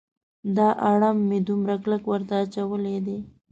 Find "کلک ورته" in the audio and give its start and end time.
1.83-2.33